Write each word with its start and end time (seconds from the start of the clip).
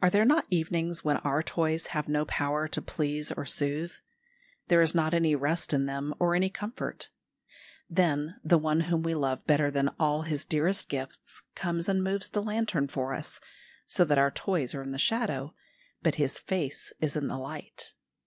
Are 0.00 0.08
there 0.08 0.24
not 0.24 0.46
evenings 0.48 1.04
when 1.04 1.18
our 1.18 1.42
toys 1.42 1.88
have 1.88 2.08
no 2.08 2.24
power 2.24 2.66
to 2.66 2.80
please 2.80 3.30
or 3.30 3.44
soothe? 3.44 3.92
There 4.68 4.80
is 4.80 4.94
not 4.94 5.12
any 5.12 5.34
rest 5.34 5.74
in 5.74 5.84
them 5.84 6.14
or 6.18 6.34
any 6.34 6.48
comfort. 6.48 7.10
Then 7.90 8.36
the 8.42 8.56
One 8.56 8.80
whom 8.88 9.02
we 9.02 9.14
love 9.14 9.46
better 9.46 9.70
than 9.70 9.90
all 10.00 10.22
His 10.22 10.46
dearest 10.46 10.88
gifts 10.88 11.42
comes 11.54 11.90
and 11.90 12.02
moves 12.02 12.30
the 12.30 12.40
lantern 12.42 12.88
for 12.88 13.12
us, 13.12 13.38
so 13.86 14.02
that 14.06 14.16
our 14.16 14.30
toys 14.30 14.74
are 14.74 14.80
in 14.82 14.92
the 14.92 14.98
shadow 14.98 15.52
but 16.00 16.14
His 16.14 16.38
face 16.38 16.94
is 17.02 17.14
in 17.14 17.28
the 17.28 17.36
light. 17.36 17.92